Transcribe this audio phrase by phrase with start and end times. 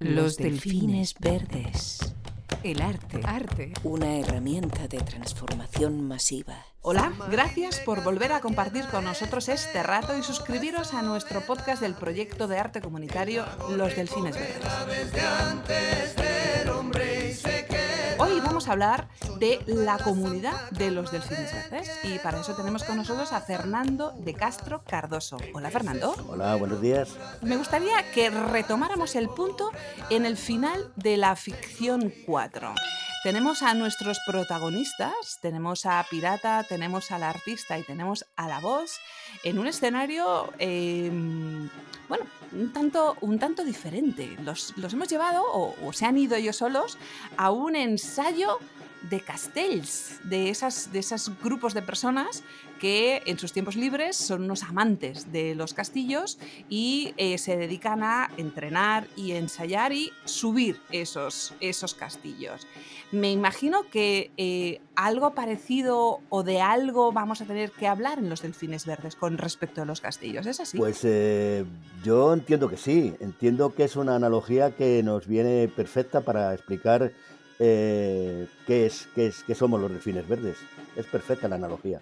[0.00, 2.14] Los delfines verdes.
[2.62, 3.20] El arte.
[3.24, 3.72] Arte.
[3.82, 6.54] Una herramienta de transformación masiva.
[6.82, 11.82] Hola, gracias por volver a compartir con nosotros este rato y suscribiros a nuestro podcast
[11.82, 14.68] del proyecto de arte comunitario Los Delfines Verdes.
[18.68, 19.08] Hoy vamos a hablar
[19.38, 24.12] de la comunidad de los delfines verdes y para eso tenemos con nosotros a Fernando
[24.18, 25.38] de Castro Cardoso.
[25.54, 26.14] Hola Fernando.
[26.28, 27.16] Hola, buenos días.
[27.40, 29.70] Me gustaría que retomáramos el punto
[30.10, 32.74] en el final de la ficción 4.
[33.24, 39.00] Tenemos a nuestros protagonistas, tenemos a Pirata, tenemos al artista y tenemos a la voz
[39.42, 41.10] en un escenario, eh,
[42.08, 44.36] bueno, un tanto, un tanto diferente.
[44.44, 46.96] Los, los hemos llevado, o, o, se han ido ellos solos,
[47.36, 48.60] a un ensayo
[49.10, 52.42] de castells, de, esas, de esos grupos de personas
[52.78, 58.02] que en sus tiempos libres son unos amantes de los castillos y eh, se dedican
[58.02, 62.66] a entrenar y ensayar y subir esos, esos castillos.
[63.10, 68.28] Me imagino que eh, algo parecido o de algo vamos a tener que hablar en
[68.28, 70.76] los delfines verdes con respecto a los castillos, ¿es así?
[70.76, 71.64] Pues eh,
[72.04, 77.12] yo entiendo que sí, entiendo que es una analogía que nos viene perfecta para explicar
[77.58, 80.56] eh, qué, es, qué, es, qué somos los delfines verdes.
[80.96, 82.00] Es perfecta la analogía.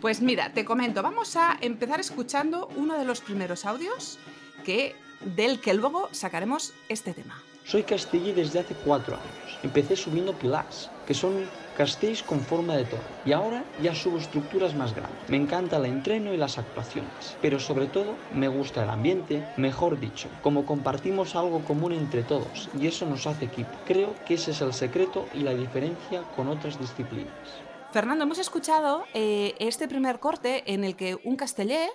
[0.00, 4.18] Pues mira, te comento, vamos a empezar escuchando uno de los primeros audios
[4.64, 4.96] que,
[5.36, 7.40] del que luego sacaremos este tema.
[7.64, 9.58] Soy castillí desde hace cuatro años.
[9.62, 14.74] Empecé subiendo pilars, que son castells con forma de torre, y ahora ya subo estructuras
[14.74, 15.28] más grandes.
[15.28, 19.98] Me encanta el entreno y las actuaciones, pero sobre todo me gusta el ambiente, mejor
[19.98, 23.70] dicho, como compartimos algo común entre todos, y eso nos hace equipo.
[23.86, 27.32] Creo que ese es el secreto y la diferencia con otras disciplinas.
[27.92, 31.90] Fernando, hemos escuchado eh, este primer corte en el que un castellé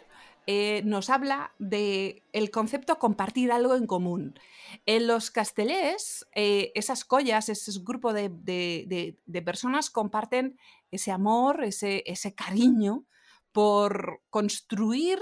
[0.49, 4.39] eh, nos habla de el concepto compartir algo en común.
[4.85, 10.57] En los castellés, eh, esas collas, ese grupo de, de, personas comparten
[10.89, 13.05] ese amor, ese, ese cariño
[13.51, 15.19] por construir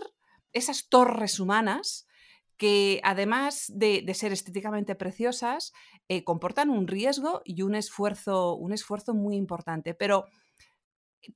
[0.54, 2.08] esas torres humanas
[2.56, 5.74] que además de, de ser estéticamente preciosas,
[6.08, 9.96] eh, comportan un riesgo y un esfuerzo, un esfuerzo muy importante.
[9.96, 10.28] Pero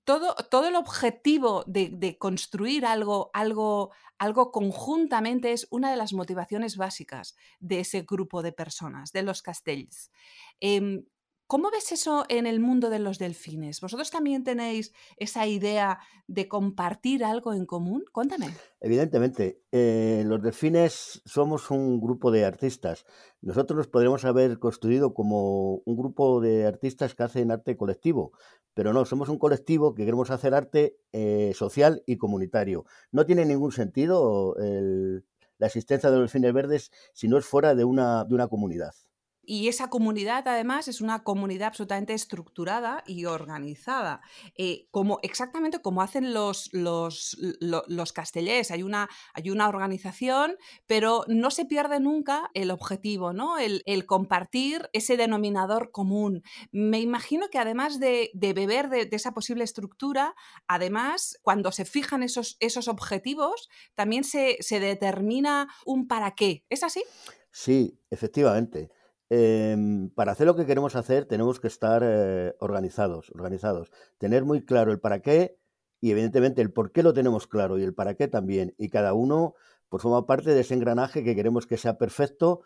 [0.04, 6.14] todo, todo el objetivo de, de, construir algo, algo, algo conjuntamente es una de las
[6.14, 10.12] motivaciones básicas de ese grupo de personas, de los castells.
[10.60, 11.04] Eh,
[11.50, 13.82] ¿Cómo ves eso en el mundo de los delfines?
[13.82, 18.06] ¿Vosotros también tenéis esa idea de compartir algo en común?
[18.12, 18.50] Cuéntame.
[18.80, 23.04] Evidentemente, eh, los delfines somos un grupo de artistas.
[23.42, 28.32] Nosotros nos podríamos haber construido como un grupo de artistas que hacen arte colectivo,
[28.76, 32.86] pero no, somos un colectivo que queremos hacer arte eh, social y comunitario.
[33.12, 34.56] No tiene ningún sentido
[35.58, 38.94] la existencia de los delfines verdes si no es fuera de una, de una comunidad.
[39.52, 44.22] Y esa comunidad, además, es una comunidad absolutamente estructurada y organizada,
[44.56, 48.70] eh, como, exactamente como hacen los, los, los, castellés.
[48.70, 50.56] Hay una, hay una organización,
[50.86, 53.58] pero no se pierde nunca el objetivo, ¿no?
[53.58, 56.44] el, el compartir ese denominador común.
[56.72, 60.36] Me imagino que además de, de beber de, de, esa posible estructura,
[60.68, 66.66] además, cuando se fijan esos, esos objetivos, también se, se determina un para qué.
[66.70, 67.04] ¿Es así?
[67.52, 68.92] Sí, efectivamente.
[69.30, 74.66] Eh, para hacer lo que queremos hacer tenemos que estar eh, organizados, organizados, tener muy
[74.66, 75.58] claro el para qué
[76.02, 78.74] y evidentemente el por qué lo tenemos claro y el para qué también.
[78.78, 79.56] Y cada uno
[79.90, 82.62] pues forma parte de ese engranaje que queremos que sea perfecto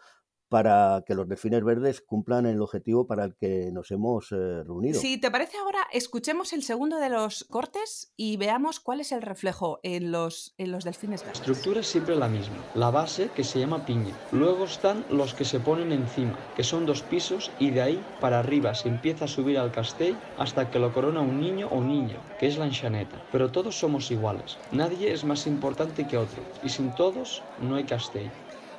[0.53, 4.99] para que los delfines verdes cumplan el objetivo para el que nos hemos eh, reunido.
[4.99, 9.23] Si te parece ahora, escuchemos el segundo de los cortes y veamos cuál es el
[9.23, 11.39] reflejo en los, en los delfines verdes.
[11.39, 14.15] La estructura es siempre la misma, la base que se llama piña.
[14.31, 18.37] Luego están los que se ponen encima, que son dos pisos y de ahí para
[18.37, 22.17] arriba se empieza a subir al castell hasta que lo corona un niño o niña,
[22.39, 23.19] que es la enchaneta.
[23.31, 27.85] Pero todos somos iguales, nadie es más importante que otro y sin todos no hay
[27.85, 28.29] castell.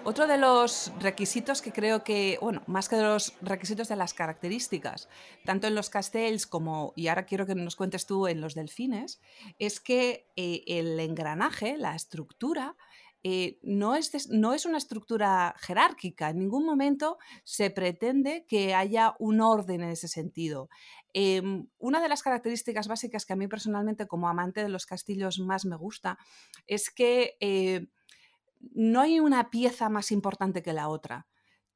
[0.06, 4.12] Otro de los requisitos que creo que, bueno, más que de los requisitos de las
[4.12, 5.08] características,
[5.46, 9.22] tanto en los castells como, y ahora quiero que nos cuentes tú en los delfines,
[9.58, 12.76] es que eh, el engranaje, la estructura,
[13.22, 16.28] eh, no, es no, es una estructura jerárquica.
[16.28, 20.68] En ningún momento se pretende que haya un orden en ese sentido.
[21.14, 21.40] Eh,
[21.78, 25.64] una de las características básicas que a mí personalmente como amante de los castillos más
[25.64, 26.18] me gusta
[26.66, 27.86] es que eh,
[28.72, 31.26] no hay una pieza más importante que la otra.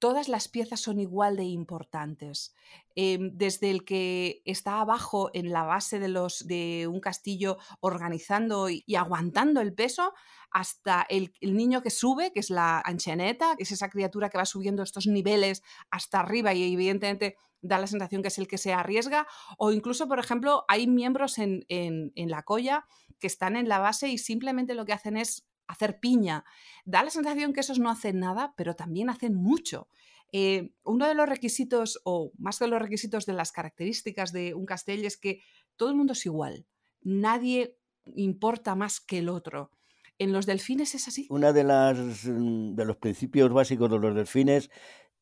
[0.00, 2.54] todas las piezas son igual de importantes.
[2.94, 8.68] Em, desde el que está abajo en la base de, los, de un castillo organizando
[8.70, 10.14] y, aguantando el peso,
[10.50, 14.44] hasta el, niño que sube, que es la ancheneta, que es esa criatura que va
[14.46, 18.72] subiendo estos niveles hasta arriba y evidentemente da la sensación que es el que se
[18.72, 19.26] arriesga,
[19.58, 22.86] o incluso, por ejemplo, hay miembros en, en, en la colla
[23.18, 26.44] que están en la base y simplemente lo que hacen es hacer piña.
[26.84, 29.88] Da la sensación que esos no hacen nada, pero también hacen mucho.
[30.32, 34.66] Eh, uno de los requisitos, o más que los requisitos de las características de un
[34.66, 35.40] castell, es que
[35.76, 36.66] todo el mundo es igual.
[37.02, 37.76] Nadie
[38.16, 39.70] importa más que el otro.
[40.18, 41.26] ¿En los delfines es así?
[41.30, 44.70] Uno de, mm, de los principios básicos de los delfines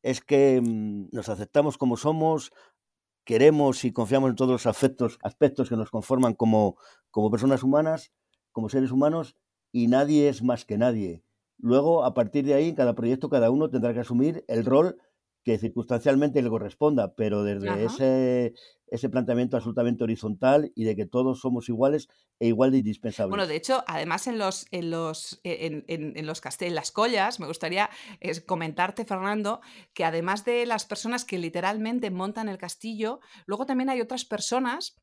[0.01, 2.51] es que mm, nos aceptamos como somos,
[3.23, 6.77] queremos y confiamos en todos los aspectos, aspectos que nos conforman como,
[7.11, 8.11] como personas humanas,
[8.51, 9.35] como seres humanos,
[9.71, 11.23] y nadie es más que nadie.
[11.57, 14.97] Luego, a partir de ahí, en cada proyecto, cada uno tendrá que asumir el rol
[15.47, 18.53] que circunstancialmente le corresponda, pero desde ese,
[18.87, 23.29] ese planteamiento absolutamente horizontal y de que todos somos iguales e igual de indispensables.
[23.29, 27.47] Bueno, de hecho, además en los, en los, en, en, los castells, las collas, me
[27.47, 27.89] gustaría
[28.45, 29.61] comentarte, Fernando,
[29.93, 34.97] que además de las personas que literalmente montan el castillo, luego también hay otras personas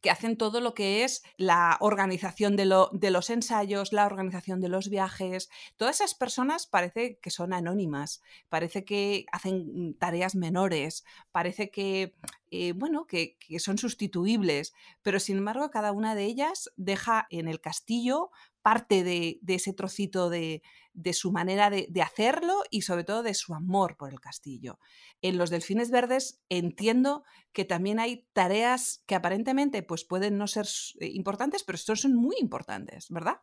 [0.00, 4.88] que hacen todo lo que es la organización de, los ensayos, la organización de los
[4.88, 5.50] viajes.
[5.76, 12.14] Todas esas personas parece que son anónimas, parece que hacen tareas menores, parece que,
[12.50, 17.60] eh, bueno, que, son sustituibles, pero sin embargo cada una de ellas deja en el
[17.60, 18.30] castillo
[18.62, 20.62] parte de, ese trocito de,
[21.12, 24.78] su manera de, hacerlo y sobre todo de su amor por el castillo.
[25.22, 30.66] En los delfines verdes entiendo que también hay tareas que aparentemente pues, pueden no ser
[31.00, 33.40] eh, importantes, pero estos son muy importantes, ¿verdad?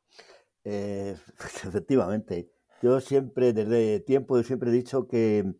[0.64, 1.16] Eh,
[1.68, 2.52] efectivamente.
[2.82, 5.56] Yo siempre, desde tiempo, siempre he dicho que,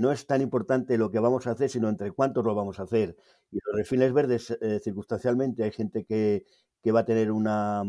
[0.00, 2.84] no es tan importante lo que vamos a hacer, sino entre cuántos lo vamos a
[2.84, 3.14] hacer.
[3.50, 6.46] Y los delfines verdes, eh, circunstancialmente, hay gente que,
[6.82, 7.82] que va a tener una,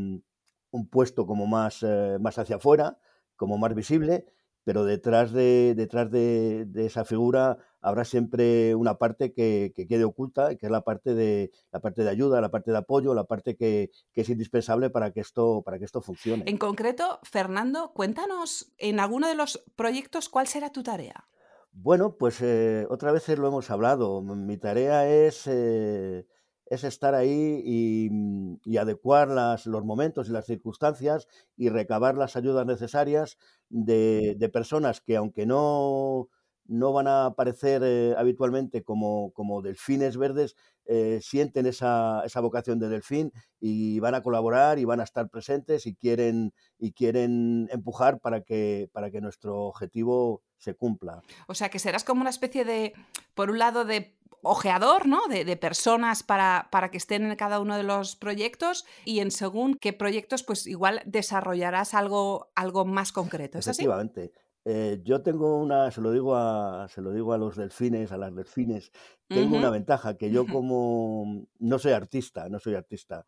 [0.74, 2.98] un puesto como más, eh, más hacia afuera,
[3.36, 4.25] como más visible,
[4.64, 10.66] pero detrás de, detrás de, esa figura habrá siempre una parte que, quede oculta, que
[10.66, 13.92] es la parte de la parte de ayuda, la parte de apoyo, la parte que,
[14.16, 16.44] es indispensable para que esto para que esto funcione.
[16.48, 21.28] En concreto, Fernando, cuéntanos en alguno de los proyectos cuál será tu tarea.
[21.72, 24.22] Bueno, pues eh, otra vez lo hemos hablado.
[24.22, 26.26] Mi tarea es eh,
[26.65, 32.36] es estar ahí mm, y, adecuar las, los momentos y las circunstancias y recabar las
[32.36, 33.38] ayudas necesarias
[33.69, 36.30] de, personas que aunque no,
[36.65, 40.56] no van a aparecer eh, habitualmente como, como, delfines verdes,
[40.86, 45.30] eh, sienten esa, esa, vocación de delfín y van a colaborar y van a estar
[45.30, 51.21] presentes y quieren, y quieren empujar para que, para que nuestro objetivo se cumpla.
[51.48, 52.94] O sea, que serás como una especie de,
[53.33, 55.22] por un lado, de ojeador, ¿no?
[55.28, 59.75] De, personas para, para, que estén en cada uno de los proyectos y en según
[59.75, 63.57] qué proyectos, pues igual desarrollarás algo, algo más concreto.
[63.57, 64.31] ¿Es Efectivamente.
[64.66, 68.18] Eh, yo tengo una, se lo digo a, se lo digo a los delfines, a
[68.18, 68.92] las delfines,
[69.28, 73.25] tengo una ventaja que yo como no soy artista, no soy artista.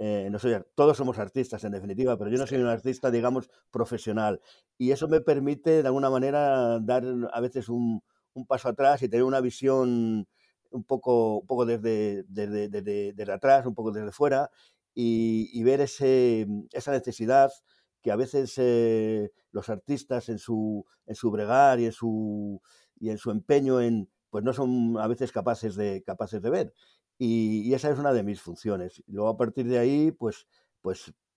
[0.00, 3.50] Eh, no soy, todos somos artistas en definitiva, pero yo no soy un artista, digamos,
[3.72, 4.40] profesional.
[4.76, 7.02] Y eso me permite, de alguna manera, dar
[7.32, 8.00] a veces un,
[8.34, 10.28] un paso atrás y tener una visión
[10.70, 14.50] un poco, un poco desde, desde, desde, atrás, un poco desde fuera,
[14.94, 17.50] y, ver ese, esa necesidad
[18.02, 22.60] que a veces eh, los artistas en su, en su bregar y en su,
[22.98, 26.74] y en su empeño en, pues no son a veces capaces de, capaces de ver.
[27.18, 29.02] Y, esa es una de mis funciones.
[29.06, 30.46] Luego a partir de ahí, pues,
[30.80, 31.27] pues Mm,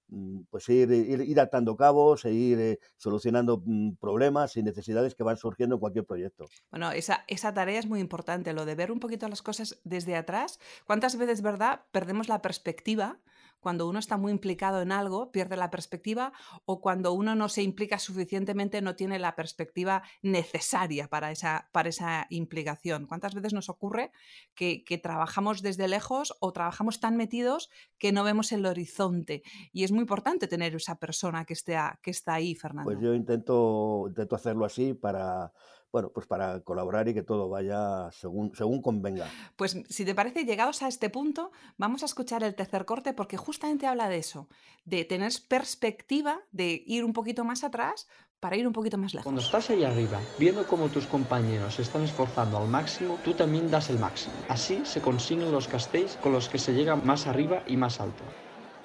[0.50, 5.38] pues ir, ir, atando cabos e ir eh, solucionando mm, problemas y necesidades que van
[5.38, 6.46] surgiendo en cualquier proyecto.
[6.70, 10.16] Bueno, esa, esa tarea es muy importante, lo de ver un poquito las cosas desde
[10.16, 10.60] atrás.
[10.86, 13.20] ¿Cuántas veces, verdad, perdemos la perspectiva
[13.62, 16.34] cuando uno está muy implicado en algo, pierde la perspectiva,
[16.66, 21.90] o cuando uno no se implica suficientemente, no tiene la perspectiva necesaria para esa, para
[21.90, 23.06] esa implicación.
[23.06, 24.12] ¿Cuántas veces nos ocurre
[24.56, 29.44] que, trabajamos desde lejos o trabajamos tan metidos que no vemos el horizonte?
[29.72, 32.92] Y es muy importante tener esa persona que, esté, que está ahí, Fernando.
[32.92, 35.54] Pues yo intento, intento hacerlo así para
[35.92, 39.28] bueno, pues para colaborar y que todo vaya según, según convenga.
[39.56, 43.38] Pues si te parece, llegados a este punto, vamos a escuchar el tercer corte porque
[43.38, 44.48] justamente habla de eso,
[44.86, 48.08] de tener perspectiva, de ir un poquito más atrás
[48.40, 49.24] para ir un poquito más lejos.
[49.24, 53.70] Cuando estás ahí arriba, viendo cómo tus compañeros se están esforzando al máximo, tú también
[53.70, 54.34] das el máximo.
[54.50, 58.24] Así se consiguen los castells con los que se llega más arriba y más alto.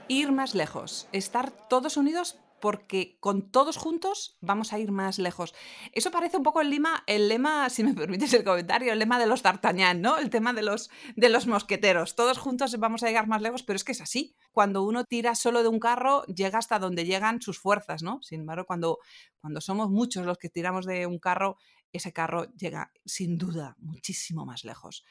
[0.09, 5.55] Ir más lejos, estar todos unidos porque con todos juntos vamos a ir más lejos.
[5.93, 9.19] Eso parece un poco el lema, el lema, si me permites el comentario, el lema
[9.19, 10.19] de los D'Artagnan, ¿no?
[10.19, 12.17] El tema de los, de los mosqueteros.
[12.17, 14.37] Todos juntos vamos a llegar más lejos, pero es que es así.
[14.53, 18.21] Cuando uno tira solo de un carro, llega hasta donde llegan sus fuerzas, ¿no?
[18.23, 18.99] Sin embargo, cuando,
[19.41, 21.57] cuando somos muchos los que tiramos de un carro,
[21.93, 25.05] ese carro llega sin duda muchísimo más lejos.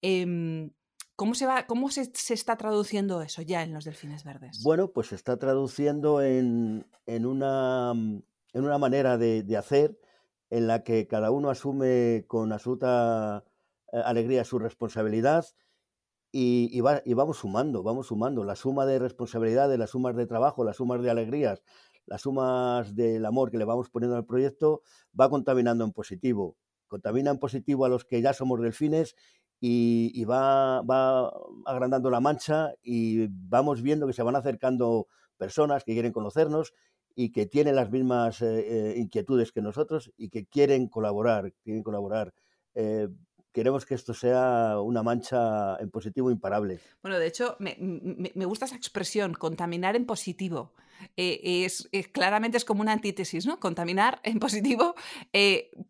[0.00, 0.70] Em,
[1.18, 4.62] ¿Cómo, se, va, cómo se, está traduciendo eso ya en los delfines verdes?
[4.62, 8.22] Bueno, pues se está traduciendo en, una, mm,
[8.52, 9.98] en una, manera de, hacer
[10.48, 13.44] en la que cada uno asume con absoluta
[13.92, 15.44] eh, alegría su responsabilidad
[16.30, 18.44] y, y, vamos sumando, vamos sumando.
[18.44, 21.64] La suma de responsabilidades, las sumas de trabajo, las sumas de alegrías,
[22.06, 24.82] las sumas del amor que le vamos poniendo al proyecto
[25.20, 26.56] va contaminando en positivo.
[26.86, 29.16] Contamina en positivo a los que ya somos delfines
[29.60, 31.32] y, va, va,
[31.66, 36.74] agrandando la mancha y vamos viendo que se van acercando personas que quieren conocernos
[37.14, 41.82] y que tienen las mismas eh, eh, inquietudes que nosotros y que quieren colaborar, quieren
[41.82, 42.32] colaborar.
[42.76, 43.08] Eh,
[43.52, 46.78] queremos que esto sea una mancha en positivo imparable.
[47.02, 50.74] Bueno, de hecho, me, me, gusta esa expresión, contaminar en positivo.
[51.16, 53.58] es, claramente es como una antítesis, ¿no?
[53.58, 54.94] Contaminar en positivo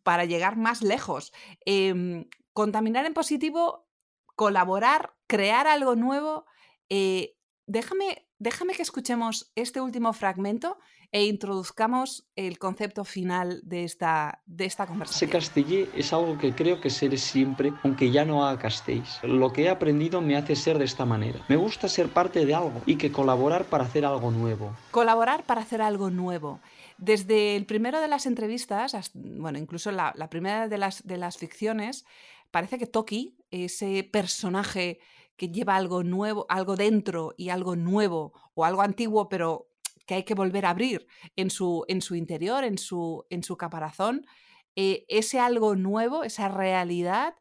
[0.03, 1.35] para llegar más lejos.
[1.67, 2.25] Em,
[2.59, 3.87] contaminar en positivo,
[4.35, 6.45] colaborar, crear algo nuevo.
[6.89, 7.37] Eh,
[7.67, 10.77] déjame, déjame que escuchemos este último fragmento
[11.13, 15.31] e introduzcamos el concepto final de esta, de esta conversación.
[15.31, 19.21] Ser castillé es algo que creo que seré siempre, aunque ya no haga castells.
[19.23, 21.45] Lo que he aprendido me hace ser de esta manera.
[21.49, 24.77] Me gusta ser parte de algo y que colaborar para hacer algo nuevo.
[24.91, 26.61] Colaborar para hacer algo nuevo.
[26.99, 31.39] Desde el primero de las entrevistas, bueno, incluso la, la primera de las, de las
[31.39, 32.05] ficciones,
[32.51, 35.01] parece que Toki, ese personaje
[35.37, 39.69] que lleva algo nuevo, algo dentro y algo nuevo o algo antiguo, pero
[40.07, 43.57] que hay que volver a abrir en su, en su interior, en su, en su
[43.57, 44.27] caparazón,
[44.75, 47.35] eh, ese algo nuevo, esa realidad,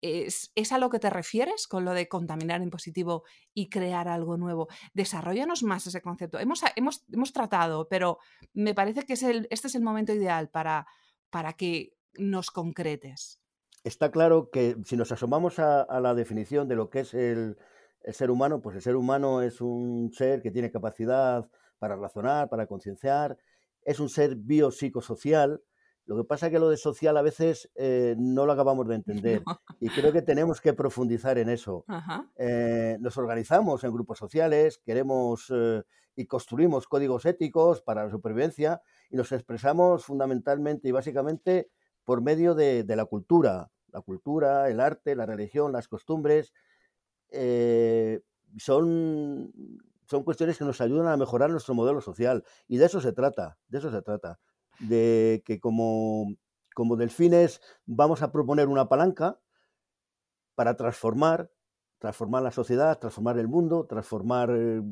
[0.00, 3.24] es, a lo que te refieres con lo de contaminar en positivo
[3.54, 4.68] y crear algo nuevo.
[4.94, 6.38] Desarrollanos más ese concepto.
[6.38, 8.18] Hemos, hemos, hemos tratado, pero
[8.52, 10.86] me parece que es el, este es el momento ideal para,
[11.30, 13.40] para que nos concretes
[13.88, 17.56] está claro que si nos asomamos a, la definición de lo que es el,
[18.12, 22.66] ser humano, pues el ser humano es un ser que tiene capacidad para razonar, para
[22.66, 23.36] concienciar,
[23.82, 25.62] es un ser biopsicosocial.
[26.06, 28.94] Lo que pasa es que lo de social a veces eh, no lo acabamos de
[28.96, 29.42] entender
[29.80, 31.84] y creo que tenemos que profundizar en eso.
[32.36, 35.82] Eh, nos organizamos en grupos sociales, queremos eh,
[36.16, 38.80] y construimos códigos éticos para la supervivencia
[39.10, 41.70] y nos expresamos fundamentalmente y básicamente
[42.08, 46.52] por medio de, la cultura, la cultura, el arte, la religión, las costumbres,
[47.30, 48.20] eh,
[48.56, 49.52] son,
[50.06, 52.44] son cuestiones que nos ayudan a mejorar nuestro modelo social.
[52.66, 54.38] Y de eso se trata, de eso se trata.
[54.80, 56.34] De que como,
[56.74, 59.40] como delfines vamos a proponer una palanca
[60.54, 61.50] para transformar,
[61.98, 64.82] transformar la sociedad, transformar el mundo, transformar eh,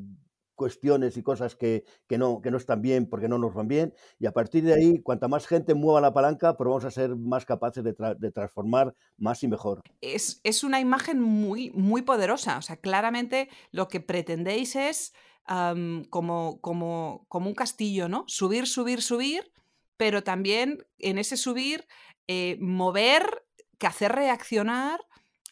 [0.57, 3.95] cuestiones y cosas que, no, que no están bien porque no nos van bien.
[4.19, 7.15] Y a partir de ahí, cuanta más gente mueva la palanca, pues vamos a ser
[7.15, 7.93] más capaces de,
[8.33, 9.83] transformar más y mejor.
[10.01, 12.59] Es, una imagen muy, muy poderosa.
[12.59, 15.13] O sea, claramente lo que pretendéis es
[16.11, 18.25] como, como, como un castillo, ¿no?
[18.27, 19.53] Subir, subir, subir,
[19.97, 21.87] pero también en ese subir
[22.27, 23.45] eh, mover,
[23.79, 25.06] que hacer reaccionar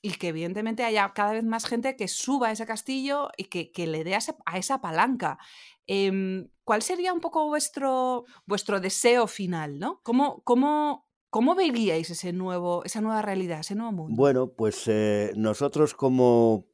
[0.04, 3.86] y que evidentemente haya cada vez más gente que suba a ese castillo y que,
[3.86, 5.38] le dé a, esa palanca.
[5.86, 9.78] Em, ¿Cuál sería un poco vuestro, vuestro deseo final?
[9.78, 10.00] ¿no?
[10.02, 14.14] ¿Cómo, cómo, cómo veríais ese nuevo, esa nueva realidad, ese nuevo mundo?
[14.14, 16.66] Bueno, pues eh, nosotros como,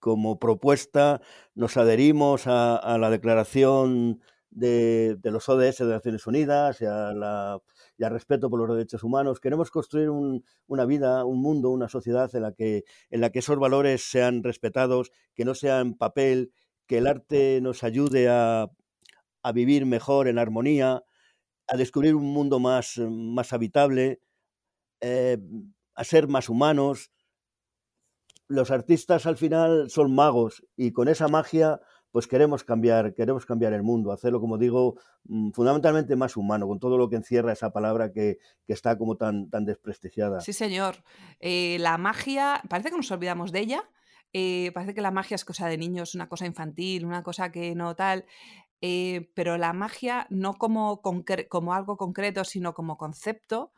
[0.00, 1.20] como propuesta
[1.54, 7.62] nos adherimos a, la declaración de, de, los ODS de Naciones Unidas y a la
[7.96, 9.40] y al respeto por los derechos humanos.
[9.40, 10.10] Queremos construir
[10.66, 14.42] una vida, un mundo, una sociedad en la, que, en la que esos valores sean
[14.42, 16.52] respetados, que no sean papel,
[16.86, 18.70] que el arte nos ayude a,
[19.54, 21.04] vivir mejor en armonía,
[21.66, 24.20] a descubrir un mundo más, más habitable,
[25.00, 25.38] eh,
[25.94, 27.10] a ser más humanos.
[28.48, 31.80] Los artistas al final son magos y con esa magia
[32.14, 34.94] pues queremos cambiar, queremos cambiar el mundo, hacerlo, como digo,
[35.24, 39.50] mm, fundamentalmente más humano, con todo lo que encierra esa palabra que, está como tan,
[39.50, 40.40] tan desprestigiada.
[40.40, 41.02] Sí, señor.
[41.40, 43.90] Eh, la magia, parece que nos olvidamos de ella,
[44.32, 47.74] eh, parece que la magia es cosa de niños, una cosa infantil, una cosa que
[47.74, 48.26] no tal,
[48.80, 53.72] eh, pero la magia no como, como algo concreto, sino como concepto,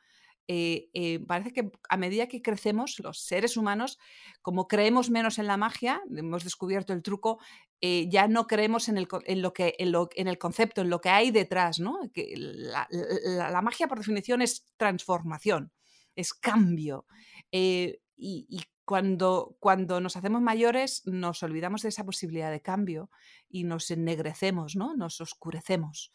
[0.49, 3.99] eh, eh, parece que a medida que crecemos, los seres humanos,
[4.43, 7.39] como creemos menos en la magia, hemos descubierto el truco,
[7.81, 10.91] eh, ya no creemos en el, en, lo que, en, lo, en, el concepto, en
[10.91, 11.81] lo que hay detrás.
[11.81, 11.99] ¿no?
[12.13, 15.73] Que la, la, magia, por definición, es transformación,
[16.15, 17.07] es cambio.
[17.51, 23.11] y, y cuando, cuando, nos hacemos mayores nos olvidamos de esa posibilidad de cambio
[23.49, 24.95] y nos ennegrecemos, ¿no?
[24.95, 26.13] nos oscurecemos.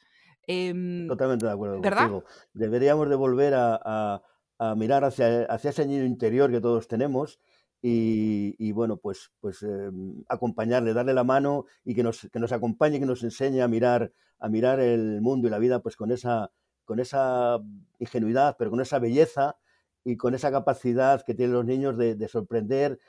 [0.47, 2.09] Eh, Totalmente de acuerdo ¿verdad?
[2.09, 2.23] contigo.
[2.53, 4.21] Deberíamos de volver a, a,
[4.59, 7.39] a mirar hacia, hacia, ese niño interior que todos tenemos
[7.81, 9.91] y, y bueno, pues, pues eh,
[10.27, 14.11] acompañarle, darle la mano y que nos, que nos acompañe, que nos enseñe a mirar,
[14.39, 16.51] a mirar el mundo y la vida pues con esa,
[16.85, 17.59] con esa
[17.99, 19.57] ingenuidad, pero con esa belleza
[20.03, 22.99] y con esa capacidad que tienen los niños de, de sorprender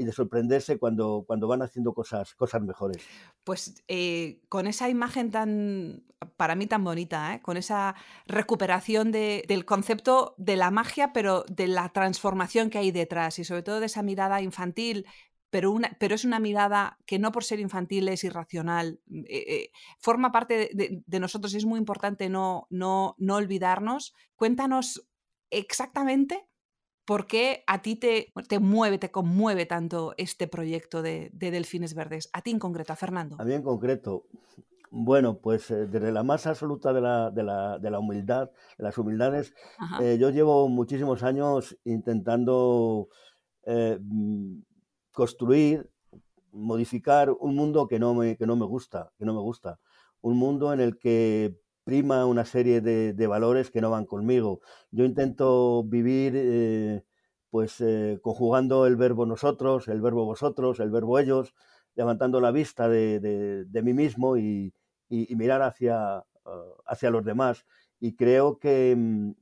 [0.00, 3.04] y de sorprenderse cuando, cuando van haciendo cosas, cosas mejores.
[3.44, 6.04] Pues eh, con esa imagen tan,
[6.38, 7.42] para mí tan bonita, ¿eh?
[7.42, 7.94] con esa
[8.26, 13.44] recuperación de, del concepto de la magia, pero de la transformación que hay detrás y
[13.44, 15.06] sobre todo de esa mirada infantil.
[15.50, 19.70] Pero, una, pero es una mirada que no por ser infantil es irracional, eh, eh,
[19.98, 24.14] forma parte de, de, nosotros y es muy importante no, no, no olvidarnos.
[24.34, 25.06] Cuéntanos
[25.50, 26.46] exactamente
[27.10, 31.92] ¿Por qué a ti te, te, mueve, te conmueve tanto este proyecto de, de, Delfines
[31.92, 32.30] Verdes?
[32.32, 33.34] A ti en concreto, a Fernando.
[33.40, 34.26] A mí en concreto.
[34.92, 38.84] Bueno, pues eh, desde la más absoluta de la, de la, de la humildad, de
[38.84, 39.52] las humildades,
[40.00, 43.08] eh, yo llevo muchísimos años intentando
[43.64, 43.98] eh,
[45.10, 45.90] construir,
[46.52, 49.80] modificar un mundo que no, me, que no me gusta, que no me gusta.
[50.20, 54.60] Un mundo en el que prima una serie de, valores que no van conmigo.
[54.90, 57.04] Yo intento vivir eh,
[57.50, 61.54] pues eh, conjugando el verbo nosotros, el verbo vosotros, el verbo ellos,
[61.94, 64.72] levantando la vista de, de, mí mismo y,
[65.08, 67.66] y, mirar hacia, uh, hacia, los demás.
[67.98, 69.32] Y creo que, mm,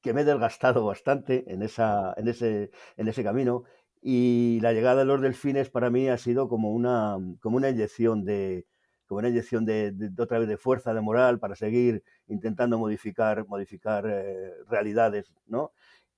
[0.00, 3.64] que me he desgastado bastante en, esa, en, ese, en ese camino
[4.02, 8.24] y la llegada de los delfines para mí ha sido como una, como una inyección
[8.24, 8.66] de,
[9.10, 12.78] como una inyección de, de, de, otra vez de fuerza, de moral, para seguir intentando
[12.78, 15.72] modificar, modificar eh, realidades, ¿no?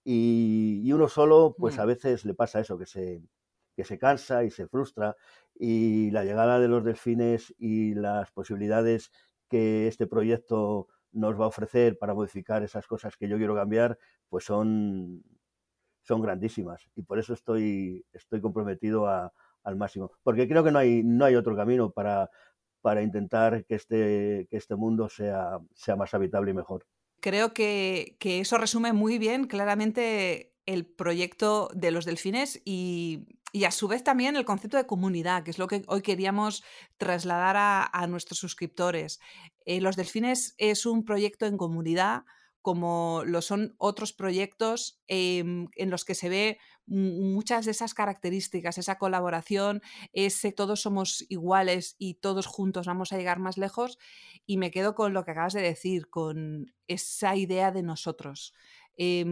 [0.04, 3.22] Y, y, uno solo, pues a veces le pasa eso, que se,
[3.74, 5.16] que se cansa y se frustra,
[5.54, 9.10] y la llegada de los delfines y las posibilidades
[9.48, 13.98] que este proyecto nos va a ofrecer para modificar esas cosas que yo quiero cambiar,
[14.28, 15.24] pues son,
[16.02, 16.90] son grandísimas.
[16.94, 19.32] Y por eso estoy, estoy comprometido a,
[19.64, 20.12] al máximo.
[20.22, 22.30] Porque creo que no hay, no hay otro camino para,
[22.82, 26.86] para intentar que este, que este mundo sea, sea más habitable y mejor.
[27.20, 33.64] Creo que, que eso resume muy bien claramente el proyecto de los delfines y, y,
[33.64, 36.64] a su vez también el concepto de comunidad, que es lo que hoy queríamos
[36.98, 39.20] trasladar a, a nuestros suscriptores.
[39.64, 42.24] Eh, los delfines es un proyecto en comunidad
[42.62, 48.78] como lo son otros proyectos eh, en los que se ve muchas de esas características,
[48.78, 53.98] esa colaboración, ese todos somos iguales y todos juntos vamos a llegar más lejos.
[54.46, 58.54] Y me quedo con lo que acabas de decir, con esa idea de nosotros.
[58.96, 59.24] Eh,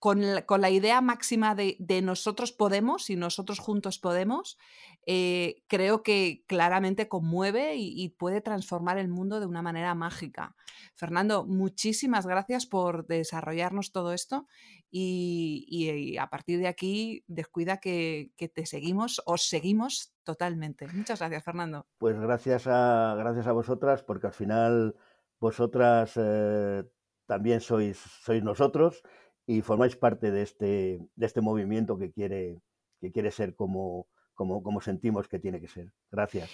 [0.00, 4.58] con la, con la, idea máxima de, de, nosotros podemos y nosotros juntos podemos,
[5.06, 10.56] eh, creo que claramente conmueve y, puede transformar el mundo de una manera mágica.
[10.94, 14.46] Fernando, muchísimas gracias por desarrollarnos todo esto
[14.90, 20.88] y, y a partir de aquí descuida que, que, te seguimos, os seguimos totalmente.
[20.88, 21.86] Muchas gracias, Fernando.
[21.98, 24.96] Pues gracias a, gracias a vosotras, porque al final
[25.38, 26.84] vosotras eh,
[27.26, 29.02] también sois, sois nosotros
[29.50, 32.62] y formáis parte de este, de este movimiento que quiere,
[33.00, 35.92] que quiere ser como, como, como sentimos que tiene que ser.
[36.12, 36.48] Gracias.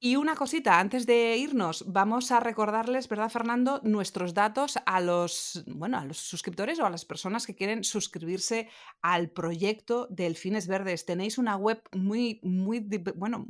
[0.00, 5.62] Y una cosita, antes de irnos, vamos a recordarles, ¿verdad, Fernando?, nuestros datos a los,
[5.68, 8.68] bueno, a los suscriptores o a las personas que quieren suscribirse
[9.00, 11.04] al proyecto Delfines Verdes.
[11.04, 12.80] Tenéis una web muy, muy,
[13.14, 13.46] bueno,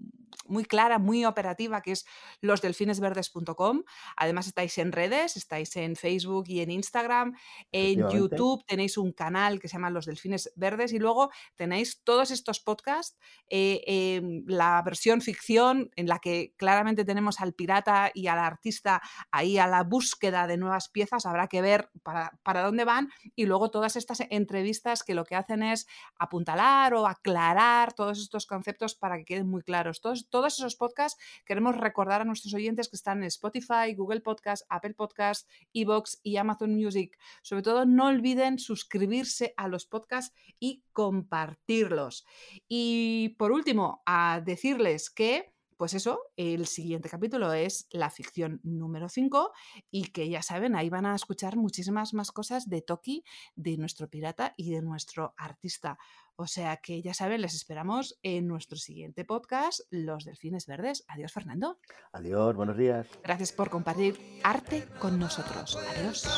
[0.46, 2.06] muy clara, muy operativa, que es
[2.40, 3.82] losdelfinesverdes.com.
[4.16, 7.36] Además, estáis en redes, estáis en Facebook y en Instagram.
[7.72, 12.30] En YouTube tenéis un canal que se llama Los Delfines Verdes y luego tenéis todos
[12.30, 18.26] estos podcasts, eh, eh, la versión ficción en la que claramente tenemos al pirata y
[18.26, 22.84] al artista ahí a la búsqueda de nuevas piezas, habrá que ver para, para dónde
[22.84, 25.86] van y luego todas estas entrevistas que lo que hacen es
[26.18, 30.00] apuntalar o aclarar todos estos conceptos para que queden muy claros.
[30.00, 34.64] Todos, todos esos podcasts queremos recordar a nuestros oyentes que están en Spotify, Google Podcast,
[34.68, 37.16] Apple Podcast, Evox y Amazon Music.
[37.42, 42.24] Sobre todo, no olviden suscribirse a los podcasts y compartirlos.
[42.68, 49.08] Y por último, a decirles que pues eso, el siguiente capítulo es la ficción número
[49.08, 49.50] 5
[49.90, 53.24] y que ya saben, ahí van a escuchar muchísimas más cosas de Toki,
[53.56, 55.96] de nuestro pirata y de nuestro artista.
[56.36, 61.02] O sea que ya saben, les esperamos en nuestro siguiente podcast, Los Delfines Verdes.
[61.08, 61.78] Adiós, Fernando.
[62.12, 63.06] Adiós, buenos días.
[63.22, 65.78] Gracias por compartir arte con nosotros.
[65.96, 66.28] Adiós.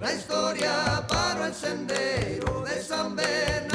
[0.00, 3.73] La historia para el sendero de San Bernardo.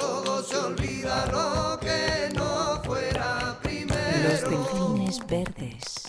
[0.00, 4.28] todo se olvida lo que no fuera primero.
[4.28, 5.99] Los delfines verdes.